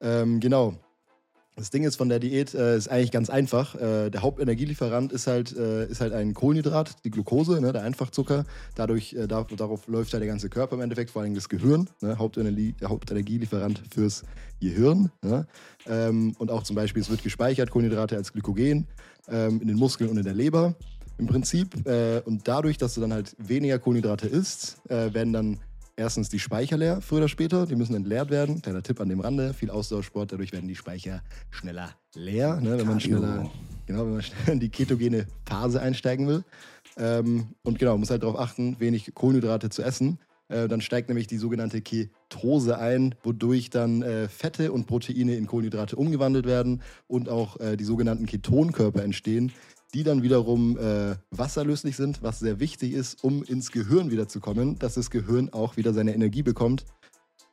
Ähm, 0.01 0.39
genau. 0.39 0.75
Das 1.57 1.69
Ding 1.69 1.83
ist 1.83 1.97
von 1.97 2.07
der 2.07 2.19
Diät 2.19 2.55
äh, 2.55 2.77
ist 2.77 2.87
eigentlich 2.87 3.11
ganz 3.11 3.29
einfach. 3.29 3.75
Äh, 3.75 4.09
der 4.09 4.21
Hauptenergielieferant 4.21 5.11
ist 5.11 5.27
halt, 5.27 5.55
äh, 5.55 5.85
ist 5.85 5.99
halt 5.99 6.13
ein 6.13 6.33
Kohlenhydrat, 6.33 7.03
die 7.03 7.11
Glucose, 7.11 7.59
ne, 7.59 7.73
der 7.73 7.83
Einfachzucker. 7.83 8.45
Dadurch, 8.75 9.13
äh, 9.13 9.27
da, 9.27 9.45
darauf 9.55 9.85
läuft 9.87 10.13
halt 10.13 10.21
der 10.21 10.29
ganze 10.29 10.49
Körper 10.49 10.75
im 10.75 10.81
Endeffekt, 10.81 11.11
vor 11.11 11.21
allem 11.21 11.35
das 11.35 11.49
Gehirn. 11.49 11.89
Ne, 12.01 12.17
Hauptenergie, 12.17 12.73
der 12.79 12.89
Hauptenergielieferant 12.89 13.83
fürs 13.93 14.23
Gehirn. 14.61 15.11
Ne? 15.21 15.45
Ähm, 15.87 16.33
und 16.39 16.49
auch 16.49 16.63
zum 16.63 16.77
Beispiel, 16.77 17.01
es 17.01 17.09
wird 17.09 17.21
gespeichert, 17.21 17.69
Kohlenhydrate 17.69 18.15
als 18.15 18.31
Glykogen 18.31 18.87
ähm, 19.27 19.61
in 19.61 19.67
den 19.67 19.77
Muskeln 19.77 20.09
und 20.09 20.17
in 20.17 20.23
der 20.23 20.33
Leber 20.33 20.73
im 21.21 21.27
Prinzip. 21.27 21.87
Äh, 21.87 22.21
und 22.25 22.47
dadurch, 22.47 22.77
dass 22.77 22.95
du 22.95 23.01
dann 23.01 23.13
halt 23.13 23.35
weniger 23.37 23.79
Kohlenhydrate 23.79 24.27
isst, 24.27 24.81
äh, 24.89 25.13
werden 25.13 25.31
dann 25.31 25.59
erstens 25.95 26.29
die 26.29 26.39
Speicher 26.39 26.77
leer, 26.77 26.99
früher 26.99 27.19
oder 27.19 27.27
später. 27.29 27.65
Die 27.65 27.75
müssen 27.75 27.95
entleert 27.95 28.29
werden. 28.29 28.61
Kleiner 28.61 28.83
Tipp 28.83 28.99
an 28.99 29.07
dem 29.07 29.21
Rande: 29.21 29.53
viel 29.53 29.69
Ausdauersport, 29.69 30.33
dadurch 30.33 30.51
werden 30.51 30.67
die 30.67 30.75
Speicher 30.75 31.21
schneller 31.51 31.91
leer, 32.15 32.59
ne, 32.59 32.77
wenn 32.77 32.87
man 32.87 32.99
schneller, 32.99 33.49
genau, 33.85 34.05
wenn 34.05 34.13
man 34.13 34.21
schnell 34.23 34.55
in 34.55 34.59
die 34.59 34.69
ketogene 34.69 35.27
Phase 35.45 35.81
einsteigen 35.81 36.27
will. 36.27 36.43
Ähm, 36.97 37.55
und 37.63 37.79
genau, 37.79 37.91
man 37.91 38.01
muss 38.01 38.09
halt 38.09 38.23
darauf 38.23 38.37
achten, 38.37 38.79
wenig 38.79 39.13
Kohlenhydrate 39.13 39.69
zu 39.69 39.83
essen. 39.83 40.19
Äh, 40.49 40.67
dann 40.67 40.81
steigt 40.81 41.07
nämlich 41.07 41.27
die 41.27 41.37
sogenannte 41.37 41.81
Ketose 41.81 42.77
ein, 42.77 43.15
wodurch 43.23 43.69
dann 43.69 44.01
äh, 44.01 44.27
Fette 44.27 44.73
und 44.73 44.87
Proteine 44.87 45.35
in 45.35 45.47
Kohlenhydrate 45.47 45.95
umgewandelt 45.95 46.45
werden 46.45 46.81
und 47.07 47.29
auch 47.29 47.59
äh, 47.59 47.77
die 47.77 47.85
sogenannten 47.85 48.25
Ketonkörper 48.25 49.03
entstehen, 49.03 49.53
die 49.93 50.03
dann 50.03 50.23
wiederum 50.23 50.77
äh, 50.77 51.15
wasserlöslich 51.31 51.95
sind, 51.95 52.21
was 52.23 52.39
sehr 52.39 52.59
wichtig 52.59 52.93
ist, 52.93 53.23
um 53.23 53.43
ins 53.43 53.71
Gehirn 53.71 54.11
wiederzukommen, 54.11 54.79
dass 54.79 54.95
das 54.95 55.09
Gehirn 55.09 55.49
auch 55.51 55.77
wieder 55.77 55.93
seine 55.93 56.13
Energie 56.13 56.43
bekommt 56.43 56.85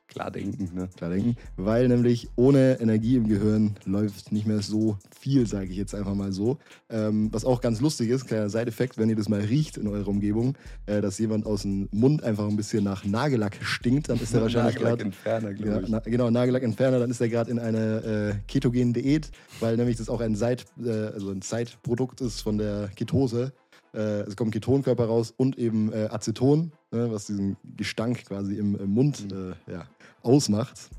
Klar 0.09 0.31
denken, 0.31 0.69
ne? 0.73 0.89
Klar 0.97 1.11
denken. 1.11 1.35
Weil 1.55 1.87
nämlich 1.87 2.29
ohne 2.35 2.79
Energie 2.79 3.15
im 3.15 3.27
Gehirn 3.27 3.75
läuft 3.85 4.31
nicht 4.31 4.47
mehr 4.47 4.63
so 4.63 4.97
viel, 5.19 5.45
sage 5.45 5.67
ich 5.67 5.77
jetzt 5.77 5.93
einfach 5.93 6.15
mal 6.15 6.31
so. 6.31 6.57
Ähm, 6.89 7.29
was 7.31 7.45
auch 7.45 7.61
ganz 7.61 7.79
lustig 7.79 8.09
ist, 8.09 8.25
kleiner 8.25 8.49
Seiteffekt, 8.49 8.97
wenn 8.97 9.09
ihr 9.09 9.15
das 9.15 9.29
mal 9.29 9.39
riecht 9.39 9.77
in 9.77 9.87
eurer 9.87 10.07
Umgebung, 10.07 10.57
äh, 10.87 11.01
dass 11.01 11.19
jemand 11.19 11.45
aus 11.45 11.61
dem 11.61 11.89
Mund 11.91 12.23
einfach 12.23 12.47
ein 12.47 12.55
bisschen 12.55 12.83
nach 12.83 13.05
Nagellack 13.05 13.57
stinkt, 13.61 14.09
dann 14.09 14.19
ist 14.19 14.33
er 14.33 14.41
wahrscheinlich 14.41 14.77
gerade. 14.77 15.05
Nagellackentferner, 15.05 15.53
glaube 15.53 15.83
ich. 15.83 15.89
Ja, 15.89 15.99
na, 16.03 16.09
genau, 16.09 16.31
Nagellackentferner, 16.31 16.97
dann 16.97 17.11
ist 17.11 17.21
er 17.21 17.29
gerade 17.29 17.51
in 17.51 17.59
einer 17.59 18.03
äh, 18.03 18.33
ketogenen 18.47 18.93
Diät, 18.93 19.29
weil 19.59 19.77
nämlich 19.77 19.97
das 19.97 20.09
auch 20.09 20.21
ein, 20.21 20.35
Seit, 20.35 20.65
äh, 20.83 20.89
also 20.89 21.29
ein 21.29 21.43
Zeitprodukt 21.43 22.21
ist 22.21 22.41
von 22.41 22.57
der 22.57 22.89
Ketose. 22.95 23.53
Äh, 23.93 24.21
es 24.21 24.35
kommt 24.35 24.53
Ketonkörper 24.53 25.05
raus 25.05 25.33
und 25.35 25.57
eben 25.57 25.91
äh, 25.91 26.07
Aceton, 26.11 26.71
ne, 26.91 27.11
was 27.11 27.25
diesen 27.25 27.57
Gestank 27.77 28.25
quasi 28.25 28.55
im, 28.55 28.75
im 28.75 28.91
Mund 28.91 29.31
mhm. 29.31 29.55
äh, 29.67 29.73
ja, 29.73 29.85
ausmacht. 30.21 30.89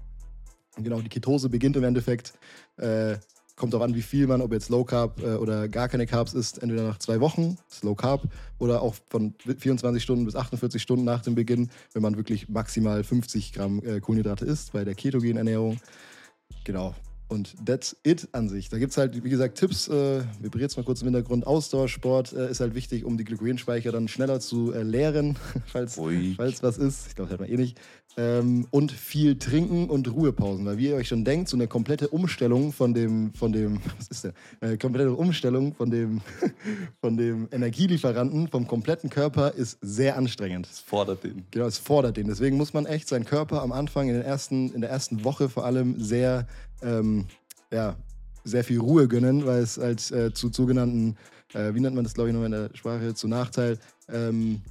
Und 0.76 0.84
genau, 0.84 1.00
die 1.00 1.08
Ketose 1.08 1.48
beginnt 1.48 1.76
im 1.76 1.84
Endeffekt, 1.84 2.32
äh, 2.76 3.16
kommt 3.56 3.74
darauf 3.74 3.84
an, 3.84 3.94
wie 3.94 4.02
viel 4.02 4.26
man, 4.26 4.40
ob 4.40 4.52
jetzt 4.52 4.70
Low 4.70 4.84
Carb 4.84 5.22
äh, 5.22 5.34
oder 5.34 5.68
gar 5.68 5.88
keine 5.88 6.06
Carbs 6.06 6.32
isst, 6.32 6.62
entweder 6.62 6.84
nach 6.84 6.98
zwei 6.98 7.20
Wochen, 7.20 7.58
ist 7.70 7.84
Low 7.84 7.94
Carb, 7.94 8.22
oder 8.58 8.80
auch 8.82 8.94
von 9.08 9.34
24 9.38 10.02
Stunden 10.02 10.24
bis 10.24 10.34
48 10.34 10.80
Stunden 10.80 11.04
nach 11.04 11.20
dem 11.20 11.34
Beginn, 11.34 11.70
wenn 11.92 12.02
man 12.02 12.16
wirklich 12.16 12.48
maximal 12.48 13.04
50 13.04 13.52
Gramm 13.52 13.82
äh, 13.84 14.00
Kohlenhydrate 14.00 14.46
isst 14.46 14.72
bei 14.72 14.84
der 14.84 14.94
ketogenen 14.94 15.36
Ernährung. 15.36 15.78
Genau, 16.64 16.94
und 17.30 17.54
that's 17.64 17.96
it 18.02 18.28
an 18.32 18.48
sich. 18.48 18.68
Da 18.68 18.78
gibt 18.78 18.90
es 18.90 18.98
halt, 18.98 19.22
wie 19.22 19.30
gesagt, 19.30 19.58
Tipps. 19.58 19.88
Äh, 19.88 20.22
bereden 20.40 20.66
es 20.66 20.76
mal 20.76 20.82
kurz 20.82 21.00
im 21.00 21.06
Hintergrund. 21.06 21.46
Ausdauersport 21.46 22.32
äh, 22.32 22.50
ist 22.50 22.60
halt 22.60 22.74
wichtig, 22.74 23.04
um 23.04 23.16
die 23.16 23.24
Glykogenspeicher 23.24 23.92
dann 23.92 24.08
schneller 24.08 24.40
zu 24.40 24.72
äh, 24.72 24.82
leeren, 24.82 25.36
falls, 25.66 25.98
falls 26.36 26.62
was 26.62 26.78
ist. 26.78 27.06
Ich 27.08 27.14
glaube, 27.14 27.30
das 27.30 27.38
hat 27.38 27.40
man 27.40 27.48
eh 27.48 27.56
nicht. 27.56 27.78
Ähm, 28.16 28.66
und 28.70 28.90
viel 28.90 29.38
trinken 29.38 29.88
und 29.88 30.12
Ruhepausen. 30.12 30.66
Weil 30.66 30.78
wie 30.78 30.88
ihr 30.88 30.96
euch 30.96 31.06
schon 31.06 31.24
denkt, 31.24 31.48
so 31.48 31.56
eine 31.56 31.68
komplette 31.68 32.08
Umstellung 32.08 32.72
von 32.72 32.92
dem, 32.92 33.32
von 33.34 33.52
dem, 33.52 33.80
was 33.98 34.08
ist 34.08 34.24
denn? 34.24 34.32
Eine 34.60 34.78
komplette 34.78 35.12
Umstellung 35.12 35.74
von 35.74 35.90
dem, 35.90 36.20
von 37.00 37.16
dem 37.16 37.48
Energielieferanten 37.52 38.48
vom 38.48 38.66
kompletten 38.66 39.08
Körper 39.08 39.52
ist 39.54 39.78
sehr 39.80 40.16
anstrengend. 40.16 40.68
Es 40.70 40.80
fordert 40.80 41.22
den. 41.22 41.44
Genau, 41.52 41.66
es 41.66 41.78
fordert 41.78 42.16
den. 42.16 42.26
Deswegen 42.26 42.56
muss 42.56 42.72
man 42.72 42.86
echt 42.86 43.08
seinen 43.08 43.24
Körper 43.24 43.62
am 43.62 43.70
Anfang, 43.70 44.08
in, 44.08 44.14
den 44.14 44.24
ersten, 44.24 44.72
in 44.74 44.80
der 44.80 44.90
ersten 44.90 45.22
Woche 45.22 45.48
vor 45.48 45.64
allem, 45.64 46.00
sehr 46.00 46.48
ähm, 46.82 47.26
ja, 47.72 47.96
sehr 48.44 48.64
viel 48.64 48.80
Ruhe 48.80 49.08
gönnen, 49.08 49.46
weil 49.46 49.62
es 49.62 49.78
als 49.78 50.10
äh, 50.10 50.32
zu 50.32 50.50
sogenannten, 50.52 51.16
äh, 51.54 51.74
wie 51.74 51.80
nennt 51.80 51.94
man 51.94 52.04
das, 52.04 52.14
glaube 52.14 52.30
ich, 52.30 52.34
noch 52.36 52.44
in 52.44 52.52
der 52.52 52.70
Sprache, 52.74 53.14
zu 53.14 53.28
Nachteil, 53.28 53.78
ähm, 54.08 54.62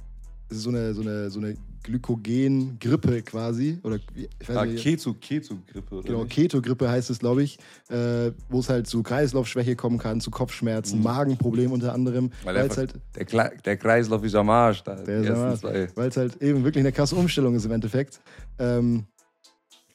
so 0.48 0.70
eine, 0.70 0.94
so 0.94 1.02
eine, 1.02 1.30
so 1.30 1.38
eine 1.38 1.54
Glykogen-Grippe 1.82 3.22
quasi. 3.22 3.78
Oder 3.82 3.98
ich 4.14 4.48
weiß 4.48 4.56
ah, 4.56 4.64
nicht. 4.66 4.82
Keto, 4.82 5.14
Keto-Grippe. 5.14 6.02
Genau, 6.04 6.24
Keto-Grippe 6.24 6.88
heißt 6.88 7.10
es, 7.10 7.18
glaube 7.18 7.42
ich, 7.42 7.58
äh, 7.88 8.32
wo 8.48 8.60
es 8.60 8.68
halt 8.68 8.86
zu 8.86 9.02
Kreislaufschwäche 9.02 9.76
kommen 9.76 9.98
kann, 9.98 10.20
zu 10.20 10.30
Kopfschmerzen, 10.30 10.98
mhm. 10.98 11.04
Magenproblemen 11.04 11.72
unter 11.72 11.94
anderem. 11.94 12.30
Weil 12.44 12.56
halt, 12.56 12.94
der, 13.16 13.50
der, 13.64 13.76
Kreislauf 13.76 14.24
ist 14.24 14.34
am 14.34 14.50
Arsch. 14.50 14.82
Da 14.82 14.96
der 14.96 15.20
ist 15.20 15.30
am 15.30 15.38
Arsch. 15.38 15.62
Weil 15.94 16.08
es 16.08 16.16
halt 16.16 16.42
eben 16.42 16.64
wirklich 16.64 16.82
eine 16.82 16.92
krasse 16.92 17.16
Umstellung 17.16 17.54
ist 17.54 17.64
im 17.64 17.72
Endeffekt. 17.72 18.20
Ähm, 18.58 19.04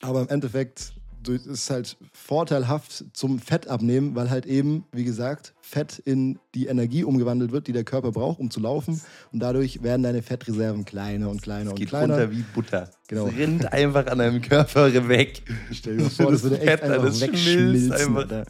aber 0.01 0.21
im 0.21 0.29
Endeffekt 0.29 0.93
es 1.27 1.45
ist 1.45 1.69
halt 1.69 1.97
vorteilhaft 2.13 3.05
zum 3.13 3.39
Fettabnehmen, 3.39 4.15
weil 4.15 4.29
halt 4.29 4.45
eben, 4.45 4.85
wie 4.91 5.03
gesagt, 5.03 5.53
Fett 5.61 5.99
in 5.99 6.39
die 6.53 6.67
Energie 6.67 7.03
umgewandelt 7.03 7.51
wird, 7.51 7.67
die 7.67 7.73
der 7.73 7.83
Körper 7.83 8.11
braucht, 8.11 8.39
um 8.39 8.51
zu 8.51 8.59
laufen. 8.59 9.01
Und 9.31 9.39
dadurch 9.39 9.81
werden 9.83 10.03
deine 10.03 10.21
Fettreserven 10.21 10.85
kleiner 10.85 11.29
und 11.29 11.41
kleiner 11.41 11.65
es 11.65 11.69
und 11.71 11.79
geht 11.79 11.89
kleiner. 11.89 12.13
runter 12.15 12.31
wie 12.31 12.43
Butter. 12.53 12.89
Genau. 13.07 13.27
Es 13.27 13.35
rinnt 13.35 13.71
einfach 13.73 14.07
an 14.07 14.19
deinem 14.19 14.41
Körper 14.41 14.91
weg. 15.07 15.41
Stell 15.71 15.97
dir 15.97 16.09
vor, 16.09 16.31
das 16.31 16.43
würde 16.43 16.59
echt 16.59 16.81
Fett, 16.81 16.83
einfach 16.83 17.05
das 17.05 17.21
wegschmilzen. 17.21 17.93
schmilzt 17.97 18.07
einfach. 18.07 18.45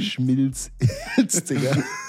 Schmilzt, 0.00 1.50
Digga. 1.50 1.76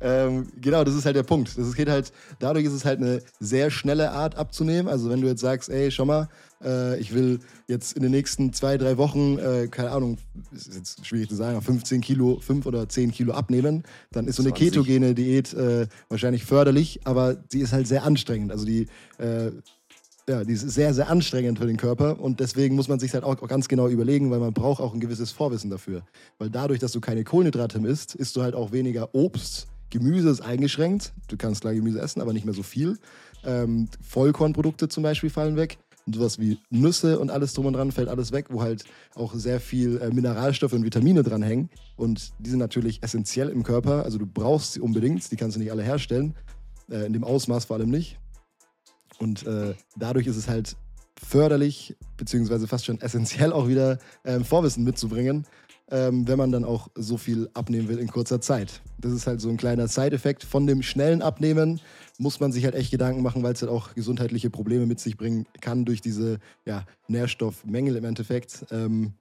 ähm, 0.00 0.48
genau, 0.60 0.84
das 0.84 0.94
ist 0.94 1.04
halt 1.04 1.16
der 1.16 1.22
Punkt. 1.22 1.56
Das 1.56 1.74
geht 1.74 1.88
halt, 1.88 2.12
dadurch 2.38 2.64
ist 2.64 2.72
es 2.72 2.84
halt 2.84 3.00
eine 3.00 3.22
sehr 3.40 3.70
schnelle 3.70 4.10
Art 4.12 4.36
abzunehmen. 4.36 4.88
Also 4.88 5.10
wenn 5.10 5.20
du 5.20 5.28
jetzt 5.28 5.40
sagst, 5.40 5.68
ey, 5.68 5.90
schau 5.90 6.04
mal, 6.04 6.28
äh, 6.62 6.98
ich 6.98 7.14
will 7.14 7.40
jetzt 7.68 7.96
in 7.96 8.02
den 8.02 8.10
nächsten 8.10 8.52
zwei, 8.52 8.78
drei 8.78 8.96
Wochen, 8.96 9.38
äh, 9.38 9.68
keine 9.68 9.90
Ahnung, 9.90 10.18
ist 10.52 10.74
jetzt 10.74 11.06
schwierig 11.06 11.28
zu 11.28 11.36
sagen, 11.36 11.60
15 11.60 12.00
Kilo, 12.00 12.40
5 12.40 12.66
oder 12.66 12.88
10 12.88 13.12
Kilo 13.12 13.32
abnehmen, 13.32 13.84
dann 14.12 14.26
ist 14.26 14.36
so 14.36 14.42
eine 14.42 14.50
20. 14.50 14.72
ketogene 14.72 15.14
Diät 15.14 15.52
äh, 15.54 15.86
wahrscheinlich 16.08 16.44
förderlich, 16.44 17.00
aber 17.04 17.36
sie 17.48 17.60
ist 17.60 17.72
halt 17.72 17.86
sehr 17.86 18.04
anstrengend. 18.04 18.52
Also 18.52 18.64
die 18.64 18.86
äh, 19.18 19.50
ja, 20.28 20.42
die 20.42 20.54
ist 20.54 20.62
sehr, 20.70 20.94
sehr 20.94 21.10
anstrengend 21.10 21.58
für 21.58 21.66
den 21.66 21.76
Körper 21.76 22.18
und 22.18 22.40
deswegen 22.40 22.76
muss 22.76 22.88
man 22.88 22.98
sich 22.98 23.12
halt 23.12 23.24
auch 23.24 23.36
ganz 23.46 23.68
genau 23.68 23.88
überlegen, 23.88 24.30
weil 24.30 24.40
man 24.40 24.54
braucht 24.54 24.80
auch 24.80 24.94
ein 24.94 25.00
gewisses 25.00 25.32
Vorwissen 25.32 25.70
dafür. 25.70 26.02
Weil 26.38 26.50
dadurch, 26.50 26.80
dass 26.80 26.92
du 26.92 27.00
keine 27.00 27.24
Kohlenhydrate 27.24 27.78
mehr 27.78 27.90
isst, 27.90 28.14
isst 28.14 28.36
du 28.36 28.42
halt 28.42 28.54
auch 28.54 28.72
weniger 28.72 29.14
Obst. 29.14 29.66
Gemüse 29.90 30.30
ist 30.30 30.40
eingeschränkt. 30.40 31.12
Du 31.28 31.36
kannst 31.36 31.60
klar 31.60 31.74
Gemüse 31.74 32.00
essen, 32.00 32.20
aber 32.20 32.32
nicht 32.32 32.44
mehr 32.44 32.54
so 32.54 32.62
viel. 32.62 32.98
Ähm, 33.44 33.88
Vollkornprodukte 34.00 34.88
zum 34.88 35.02
Beispiel 35.02 35.30
fallen 35.30 35.56
weg. 35.56 35.78
Und 36.06 36.16
sowas 36.16 36.38
wie 36.38 36.58
Nüsse 36.70 37.18
und 37.18 37.30
alles 37.30 37.54
drum 37.54 37.66
und 37.66 37.74
dran 37.74 37.92
fällt 37.92 38.08
alles 38.08 38.32
weg, 38.32 38.46
wo 38.50 38.60
halt 38.60 38.84
auch 39.14 39.34
sehr 39.34 39.60
viel 39.60 39.98
äh, 39.98 40.10
Mineralstoffe 40.10 40.72
und 40.72 40.84
Vitamine 40.84 41.22
dran 41.22 41.42
hängen. 41.42 41.70
Und 41.96 42.32
die 42.38 42.50
sind 42.50 42.58
natürlich 42.58 43.02
essentiell 43.02 43.48
im 43.48 43.62
Körper. 43.62 44.04
Also 44.04 44.18
du 44.18 44.26
brauchst 44.26 44.74
sie 44.74 44.80
unbedingt. 44.80 45.30
Die 45.30 45.36
kannst 45.36 45.56
du 45.56 45.60
nicht 45.60 45.70
alle 45.70 45.82
herstellen. 45.82 46.34
Äh, 46.90 47.06
in 47.06 47.12
dem 47.12 47.24
Ausmaß 47.24 47.66
vor 47.66 47.76
allem 47.76 47.90
nicht. 47.90 48.18
Und 49.18 49.46
äh, 49.46 49.74
dadurch 49.96 50.26
ist 50.26 50.36
es 50.36 50.48
halt 50.48 50.76
förderlich, 51.22 51.96
beziehungsweise 52.16 52.66
fast 52.66 52.84
schon 52.84 53.00
essentiell 53.00 53.52
auch 53.52 53.68
wieder 53.68 53.98
ähm, 54.24 54.44
Vorwissen 54.44 54.84
mitzubringen, 54.84 55.46
ähm, 55.90 56.26
wenn 56.26 56.38
man 56.38 56.50
dann 56.50 56.64
auch 56.64 56.88
so 56.94 57.16
viel 57.16 57.48
abnehmen 57.54 57.88
will 57.88 57.98
in 57.98 58.08
kurzer 58.08 58.40
Zeit. 58.40 58.82
Das 58.98 59.12
ist 59.12 59.26
halt 59.26 59.40
so 59.40 59.48
ein 59.48 59.56
kleiner 59.56 59.86
Side-Effekt 59.88 60.44
von 60.44 60.66
dem 60.66 60.82
schnellen 60.82 61.22
Abnehmen. 61.22 61.80
Muss 62.18 62.40
man 62.40 62.52
sich 62.52 62.64
halt 62.64 62.74
echt 62.74 62.90
Gedanken 62.90 63.22
machen, 63.22 63.42
weil 63.42 63.52
es 63.52 63.62
halt 63.62 63.70
auch 63.70 63.94
gesundheitliche 63.94 64.50
Probleme 64.50 64.86
mit 64.86 65.00
sich 65.00 65.16
bringen 65.16 65.46
kann 65.60 65.84
durch 65.84 66.00
diese 66.00 66.38
ja, 66.64 66.84
Nährstoffmängel 67.08 67.96
im 67.96 68.04
Endeffekt. 68.04 68.64
Ähm, 68.70 69.14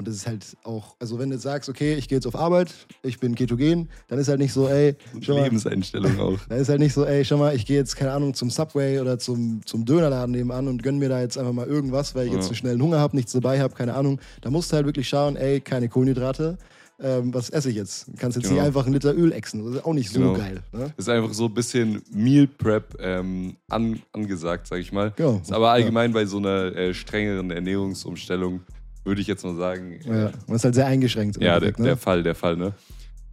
und 0.00 0.08
das 0.08 0.16
ist 0.16 0.26
halt 0.26 0.56
auch, 0.64 0.96
also 0.98 1.18
wenn 1.18 1.28
du 1.28 1.34
jetzt 1.36 1.42
sagst, 1.44 1.68
okay, 1.68 1.94
ich 1.94 2.08
gehe 2.08 2.16
jetzt 2.16 2.26
auf 2.26 2.34
Arbeit, 2.34 2.72
ich 3.02 3.20
bin 3.20 3.34
ketogen, 3.34 3.88
dann 4.08 4.18
ist 4.18 4.28
halt 4.28 4.40
nicht 4.40 4.52
so, 4.52 4.66
ey, 4.66 4.96
mal, 5.28 5.42
Lebenseinstellung 5.44 6.18
auch. 6.18 6.38
dann 6.48 6.58
ist 6.58 6.68
halt 6.68 6.80
nicht 6.80 6.92
so, 6.94 7.04
ey, 7.04 7.24
schau 7.24 7.36
mal, 7.36 7.54
ich 7.54 7.66
gehe 7.66 7.76
jetzt, 7.76 7.96
keine 7.96 8.12
Ahnung, 8.12 8.34
zum 8.34 8.50
Subway 8.50 8.98
oder 8.98 9.18
zum, 9.18 9.60
zum 9.66 9.84
Dönerladen 9.84 10.32
nebenan 10.34 10.66
und 10.68 10.82
gönn 10.82 10.98
mir 10.98 11.08
da 11.10 11.20
jetzt 11.20 11.36
einfach 11.38 11.52
mal 11.52 11.66
irgendwas, 11.66 12.14
weil 12.14 12.26
ich 12.26 12.32
jetzt 12.32 12.44
Ja. 12.44 12.48
einen 12.48 12.56
schnellen 12.56 12.82
Hunger 12.82 12.98
habe, 12.98 13.14
nichts 13.14 13.32
dabei 13.32 13.60
habe, 13.60 13.74
keine 13.74 13.94
Ahnung. 13.94 14.18
Da 14.40 14.50
musst 14.50 14.72
du 14.72 14.76
halt 14.76 14.86
wirklich 14.86 15.08
schauen, 15.08 15.36
ey, 15.36 15.60
keine 15.60 15.88
Kohlenhydrate. 15.88 16.56
Ähm, 17.02 17.32
was 17.32 17.48
esse 17.48 17.70
ich 17.70 17.76
jetzt? 17.76 18.08
Du 18.08 18.12
kannst 18.18 18.36
jetzt 18.36 18.44
Genau. 18.48 18.56
nicht 18.60 18.66
einfach 18.66 18.84
einen 18.84 18.92
Liter 18.92 19.14
Öl 19.16 19.32
exen. 19.32 19.64
Das 19.64 19.76
ist 19.76 19.84
auch 19.86 19.94
nicht 19.94 20.10
so 20.10 20.20
Genau. 20.20 20.34
geil. 20.34 20.62
Ne? 20.72 20.92
ist 20.98 21.08
einfach 21.08 21.32
so 21.32 21.46
ein 21.46 21.54
bisschen 21.54 22.02
Meal 22.12 22.46
Prep 22.46 22.94
ähm, 23.00 23.56
an, 23.70 24.00
angesagt, 24.12 24.66
sag 24.66 24.80
ich 24.80 24.92
mal. 24.92 25.10
Genau. 25.16 25.40
Ist 25.42 25.50
aber 25.50 25.70
allgemein 25.70 26.12
bei 26.12 26.26
so 26.26 26.36
einer 26.36 26.76
äh, 26.76 26.92
strengeren 26.92 27.50
Ernährungsumstellung, 27.50 28.60
würde 29.04 29.20
ich 29.20 29.26
jetzt 29.26 29.44
mal 29.44 29.56
sagen, 29.56 30.00
Ja. 30.04 30.30
Man 30.46 30.56
ist 30.56 30.64
halt 30.64 30.74
sehr 30.74 30.86
eingeschränkt. 30.86 31.40
ja, 31.40 31.58
der, 31.60 31.70
ne? 31.78 31.84
der 31.84 31.96
Fall, 31.96 32.22
der 32.22 32.34
Fall, 32.34 32.56
ne? 32.56 32.72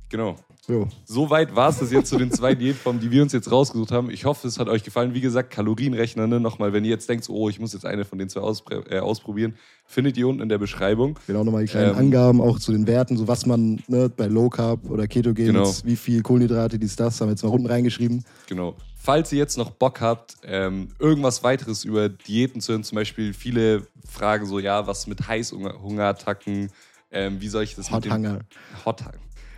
Genau. 0.10 0.36
Jo. 0.70 0.88
Soweit 1.06 1.56
war 1.56 1.70
es 1.70 1.80
das 1.80 1.92
jetzt 1.92 2.10
zu 2.10 2.18
den 2.18 2.30
zwei 2.32 2.54
Diätformen, 2.54 3.02
die 3.02 3.10
wir 3.12 3.24
uns 3.24 3.32
jetzt 3.32 3.50
rausgesucht 3.52 3.92
haben. 3.92 4.10
Ich 4.10 4.26
hoffe, 4.26 4.48
es 4.48 4.60
hat 4.60 4.68
euch 4.68 4.84
gefallen. 4.84 5.14
Wie 5.14 5.22
gesagt, 5.22 5.52
Kalorienrechner, 5.52 6.28
ne? 6.28 6.40
Nochmal, 6.42 6.74
wenn 6.74 6.84
ihr 6.84 6.90
jetzt 6.92 7.08
denkt, 7.08 7.24
so, 7.24 7.34
oh, 7.34 7.48
ich 7.50 7.60
muss 7.60 7.72
jetzt 7.74 7.86
eine 7.86 8.04
von 8.04 8.18
den 8.20 8.28
zwei 8.28 8.42
auspr- 8.42 8.90
äh, 8.92 9.00
ausprobieren, 9.00 9.56
findet 9.86 10.18
ihr 10.18 10.28
unten 10.28 10.42
in 10.42 10.50
der 10.50 10.58
Beschreibung. 10.58 11.18
Genau, 11.28 11.44
nochmal 11.46 11.64
die 11.64 11.70
kleinen 11.72 11.92
Ähm, 11.92 11.98
Angaben 11.98 12.42
auch 12.42 12.60
zu 12.60 12.74
den 12.74 12.86
Werten, 12.86 13.16
so 13.16 13.28
was 13.30 13.46
man 13.46 13.82
ne, 13.88 14.10
bei 14.10 14.28
Low 14.28 14.50
Carb 14.50 14.90
oder 14.90 15.08
Ketogen, 15.08 15.46
Genau. 15.46 15.72
wie 15.86 15.96
viel 15.96 16.22
Kohlenhydrate, 16.22 16.78
dies, 16.78 16.98
das, 16.98 17.22
haben 17.22 17.28
wir 17.30 17.32
jetzt 17.34 17.44
mal 17.44 17.50
unten 17.50 17.68
reingeschrieben. 17.68 18.26
Genau. 18.48 18.76
Falls 18.98 19.32
ihr 19.32 19.38
jetzt 19.38 19.58
noch 19.58 19.70
Bock 19.72 20.02
habt, 20.02 20.36
ähm, 20.44 20.90
irgendwas 21.00 21.44
weiteres 21.44 21.86
über 21.86 22.10
Diäten 22.10 22.60
zu 22.60 22.74
hören, 22.74 22.84
zum 22.84 22.98
Beispiel 22.98 23.34
viele 23.34 23.84
Fragen 24.06 24.46
so, 24.46 24.60
ja, 24.60 24.86
was 24.86 25.08
mit 25.08 25.26
Heißhungerattacken, 25.30 26.70
ähm, 27.12 27.40
wie 27.40 27.48
soll 27.48 27.64
ich 27.64 27.76
das 27.76 27.90
Hot 27.90 28.04
mit 28.04 28.06
dem 28.06 28.14
Hunger. 28.14 28.40
Hot 28.86 29.02
Hunger. 29.02 29.14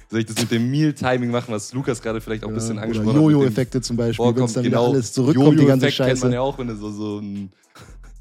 Soll 0.09 0.21
ich 0.21 0.25
das 0.25 0.37
mit 0.37 0.49
dem 0.49 0.71
Meal-Timing 0.71 1.29
machen, 1.29 1.53
was 1.53 1.71
Lukas 1.71 2.01
gerade 2.01 2.19
vielleicht 2.19 2.43
auch 2.43 2.47
ein 2.47 2.55
bisschen 2.55 2.79
angesprochen 2.79 3.09
oder 3.09 3.17
hat? 3.17 3.31
Jojo-Effekte 3.31 3.81
zum 3.81 3.95
Beispiel, 3.95 4.25
wenn 4.25 4.43
es 4.43 4.53
dann 4.53 4.63
genau. 4.63 4.81
wieder 4.85 4.93
alles 4.93 5.13
zurückkommt, 5.13 5.59
die 5.59 5.65
ganze 5.65 5.85
Jojo-Effekt 5.85 5.97
kennt 5.97 6.07
man 6.09 6.17
Scheiße. 6.17 6.33
ja 6.33 6.41
auch, 6.41 6.57
wenn 6.57 6.67
du 6.67 6.75
so, 6.75 6.89
so 6.91 7.19
ein 7.19 7.51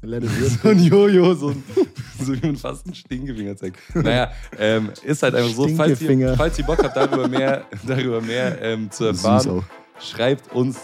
so 0.63 0.69
ein 0.69 0.79
Jojo, 0.79 1.33
so, 1.33 1.49
ein, 1.49 1.63
so 2.23 2.33
wie 2.33 2.45
man 2.45 2.55
fast 2.55 2.85
einen 2.85 2.95
Stinkefinger 2.95 3.55
zeigt. 3.57 3.77
Naja, 3.95 4.31
ähm, 4.57 4.91
ist 5.03 5.23
halt 5.23 5.35
einfach 5.35 5.51
so, 5.51 5.67
falls 5.69 6.01
ihr, 6.01 6.35
falls 6.37 6.57
ihr 6.57 6.65
Bock 6.65 6.81
habt, 6.83 6.95
darüber 6.95 7.27
mehr, 7.27 7.65
darüber 7.87 8.21
mehr 8.21 8.61
ähm, 8.61 8.89
zu 8.91 9.05
erfahren, 9.05 9.63
schreibt 9.99 10.53
uns 10.53 10.77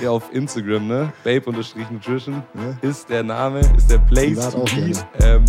hier 0.00 0.10
auf 0.10 0.32
Instagram, 0.32 0.88
ne? 0.88 1.12
Babe-Nutrition 1.22 2.42
Ja. 2.54 2.88
ist 2.88 3.08
der 3.08 3.22
Name, 3.22 3.60
ist 3.76 3.90
der 3.90 3.98
Place 3.98 4.50
to 4.50 4.64
be. 4.64 4.92
Ähm, 5.20 5.44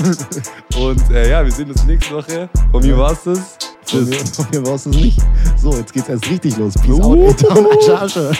und 0.78 1.10
äh, 1.10 1.30
ja, 1.30 1.44
wir 1.44 1.52
sehen 1.52 1.70
uns 1.70 1.84
nächste 1.84 2.14
Woche. 2.14 2.48
Von 2.70 2.82
mir 2.82 2.96
war's 2.96 3.24
das. 3.24 3.38
Von 3.84 4.06
Tschüss. 4.06 4.08
mir, 4.08 4.16
von 4.18 4.46
mir 4.50 4.62
brauchst 4.62 4.86
du 4.86 4.90
es 4.90 4.96
nicht. 4.96 5.18
So, 5.56 5.72
jetzt 5.76 5.92
geht's 5.92 6.08
erst 6.08 6.28
richtig 6.30 6.56
los. 6.56 6.74
Peace 6.74 7.00
out, 7.00 7.38
Tom, 7.38 7.66
Charge. 7.86 8.32